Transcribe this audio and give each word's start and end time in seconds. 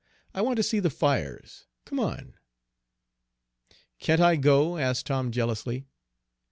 I 0.33 0.41
want 0.41 0.57
to 0.57 0.63
see 0.63 0.79
the 0.79 0.89
fires. 0.89 1.67
Come 1.85 1.99
on." 1.99 2.33
"Can't 3.99 4.19
I 4.19 4.35
go?" 4.35 4.77
asked 4.79 5.05
Tom 5.05 5.29
jealously. 5.31 5.85